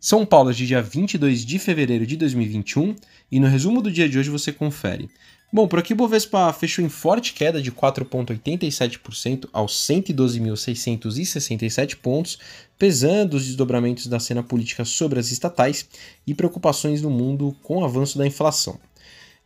[0.00, 2.94] São Paulo é de dia 22 de fevereiro de 2021
[3.32, 5.10] e no resumo do dia de hoje você confere.
[5.52, 12.38] Bom, por aqui o Bovespa fechou em forte queda de 4,87% aos 112.667 pontos,
[12.78, 15.88] pesando os desdobramentos da cena política sobre as estatais
[16.24, 18.78] e preocupações no mundo com o avanço da inflação.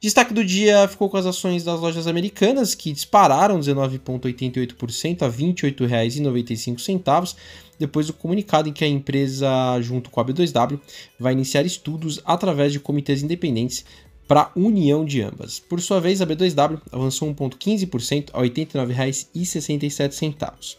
[0.03, 5.32] Destaque do dia ficou com as ações das lojas americanas, que dispararam 19,88% a R$
[5.32, 7.36] 28,95,
[7.79, 9.49] depois do comunicado em que a empresa,
[9.80, 10.81] junto com a B2W,
[11.21, 13.85] vai iniciar estudos através de comitês independentes
[14.26, 15.61] para a união de ambas.
[15.61, 20.79] Por sua vez, a B2W avançou 1,15% a R$ 89,67.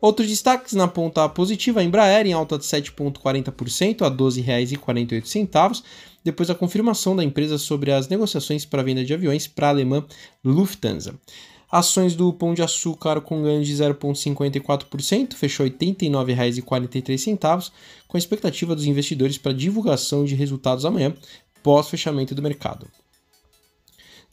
[0.00, 5.80] Outros destaques na ponta positiva, a Embraer em alta de 7,40% a R$ 12,48,
[6.24, 10.04] depois da confirmação da empresa sobre as negociações para venda de aviões para a alemã
[10.42, 11.14] Lufthansa.
[11.70, 17.70] Ações do Pão de Açúcar com ganho de 0,54%, fechou R$ 89,43,
[18.06, 21.12] com a expectativa dos investidores para divulgação de resultados amanhã,
[21.62, 22.86] pós-fechamento do mercado.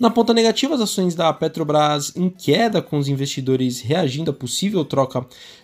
[0.02, 4.84] Na ponta negativa, as ações da Petrobras em queda, com os investidores reagindo à possível
[4.84, 5.24] troca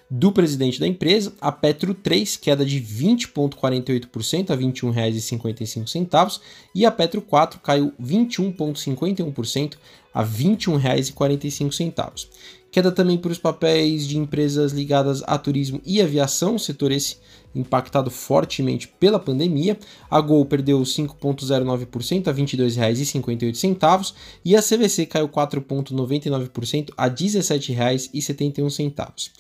[0.10, 1.34] do presidente da empresa.
[1.42, 6.40] A Petro 3, queda de 20,48% a R$ 21,55.
[6.74, 9.76] E a Petro 4 caiu 21,51%
[10.14, 12.28] a R$ 21,45.
[12.70, 17.16] Queda também para os papéis de empresas ligadas a turismo e aviação, setor esse
[17.56, 19.78] impactado fortemente pela pandemia.
[20.12, 24.14] A Gol perdeu 5,09% a R$ 22,58
[24.44, 29.32] e a CVC caiu 4,99% a R$ 17,71.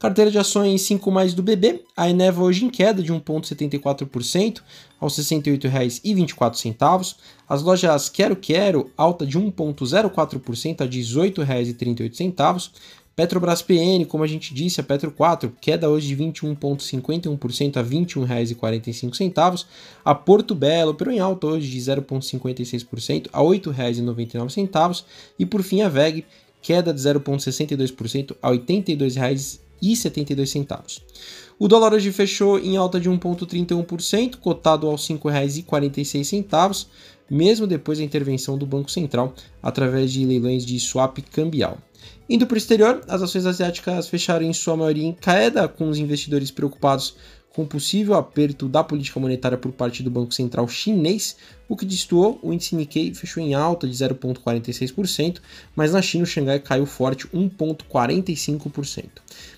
[0.00, 4.62] Carteira de ações 5 mais do BB, a Eneva hoje em queda de 1,74%
[4.98, 7.16] aos R$ 68,24.
[7.46, 12.70] As lojas Quero Quero, alta de 1,04% a R$ 18,38.
[13.14, 17.88] Petrobras PN, como a gente disse, a Petro 4, queda hoje de 21,51% a R$
[17.90, 19.66] 21,45.
[20.02, 25.04] A Porto Belo operou em alta hoje de 0,56% a R$ 8,99.
[25.38, 26.24] E por fim a VEG,
[26.62, 28.58] queda de 0,62% a R$
[29.82, 31.02] 82,72.
[31.58, 36.86] O dólar hoje fechou em alta de 1,31%, cotado aos R$ 5,46,
[37.30, 41.78] mesmo depois da intervenção do Banco Central através de leilões de swap cambial.
[42.28, 45.98] Indo para o exterior, as ações asiáticas fecharam em sua maioria em queda, com os
[45.98, 47.16] investidores preocupados
[47.54, 51.36] com possível aperto da política monetária por parte do Banco Central chinês,
[51.68, 55.40] o que destoou, o índice Nikkei fechou em alta de 0,46%,
[55.74, 59.04] mas na China o Xangai caiu forte 1,45%.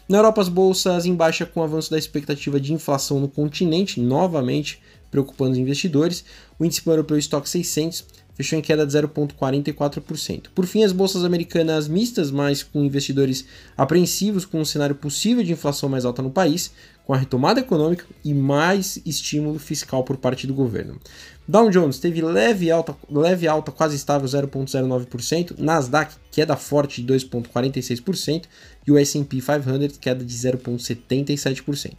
[0.09, 4.01] Na Europa as bolsas em baixa com o avanço da expectativa de inflação no continente,
[4.01, 6.25] novamente preocupando os investidores,
[6.59, 8.05] o índice europeu Stock 600
[8.35, 10.49] fechou em queda de 0,44%.
[10.55, 13.45] Por fim, as bolsas americanas mistas, mas com investidores
[13.77, 16.73] apreensivos com um cenário possível de inflação mais alta no país,
[17.05, 20.99] com a retomada econômica e mais estímulo fiscal por parte do governo.
[21.47, 28.45] Dow Jones teve leve alta, leve alta quase estável 0,09%, Nasdaq queda forte de 2,46%
[28.87, 31.95] e o S&P 500 queda de 0,77%.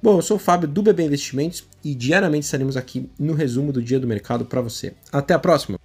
[0.00, 3.82] Bom, eu sou o Fábio do BB Investimentos e diariamente estaremos aqui no resumo do
[3.82, 4.94] dia do mercado para você.
[5.10, 5.76] Até a próxima!